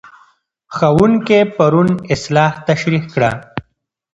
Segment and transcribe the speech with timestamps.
[0.75, 3.31] ښوونکی پرون اصلاح تشریح کړه.